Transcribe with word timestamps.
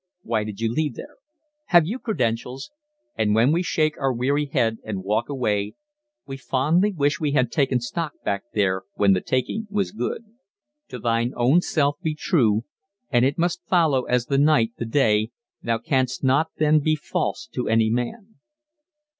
"Why 0.23 0.43
did 0.43 0.59
you 0.59 0.73
leave 0.73 0.95
there?" 0.95 1.17
"Have 1.67 1.85
you 1.85 1.99
credentials?" 1.99 2.71
and 3.15 3.35
when 3.35 3.51
we 3.51 3.61
shake 3.61 3.99
our 3.99 4.11
weary 4.11 4.47
head 4.47 4.79
and 4.83 5.03
walk 5.03 5.29
away, 5.29 5.75
we 6.25 6.37
fondly 6.37 6.91
wish 6.91 7.19
we 7.19 7.33
had 7.33 7.51
"taken 7.51 7.79
stock" 7.79 8.13
back 8.25 8.45
there 8.51 8.81
when 8.95 9.13
the 9.13 9.21
"taking" 9.21 9.67
was 9.69 9.91
good. 9.91 10.23
"To 10.87 10.97
thine 10.97 11.33
own 11.35 11.61
self 11.61 12.01
be 12.01 12.15
true; 12.15 12.63
and 13.11 13.23
it 13.23 13.37
must 13.37 13.63
follow 13.67 14.05
as 14.05 14.25
the 14.25 14.39
night 14.39 14.71
the 14.75 14.85
day, 14.87 15.29
thou 15.61 15.77
canst 15.77 16.23
not 16.23 16.47
then 16.57 16.79
be 16.79 16.95
false 16.95 17.47
to 17.53 17.69
any 17.69 17.91
man." 17.91 18.37